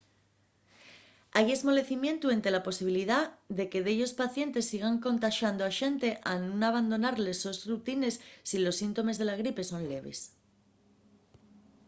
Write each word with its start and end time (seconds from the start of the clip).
hai 1.35 1.47
esmolecimientu 1.55 2.25
énte 2.35 2.49
la 2.55 2.65
posibilidá 2.67 3.19
de 3.57 3.65
que 3.71 3.83
dellos 3.87 4.13
pacientes 4.21 4.67
sigan 4.71 4.95
contaxando 5.07 5.61
a 5.65 5.71
xente 5.79 6.09
al 6.31 6.39
nun 6.47 6.61
abandonar 6.69 7.15
les 7.25 7.37
sos 7.43 7.59
rutines 7.71 8.15
si 8.49 8.57
los 8.59 8.79
síntomes 8.81 9.17
de 9.17 9.25
la 9.29 9.39
gripe 9.41 9.63
son 9.71 9.81
leves 9.91 10.19